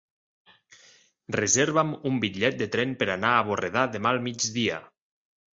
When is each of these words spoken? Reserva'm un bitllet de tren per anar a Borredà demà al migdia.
Reserva'm 1.35 1.93
un 2.11 2.17
bitllet 2.25 2.57
de 2.63 2.69
tren 2.77 2.97
per 3.03 3.11
anar 3.17 3.35
a 3.43 3.47
Borredà 3.51 3.87
demà 3.97 4.15
al 4.17 4.23
migdia. 4.31 4.83